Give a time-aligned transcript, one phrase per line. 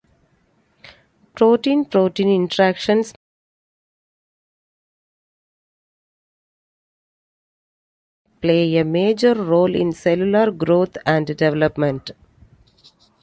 [1.35, 3.13] Protein-protein interactions
[8.41, 12.09] play a major role in cellular growth and development.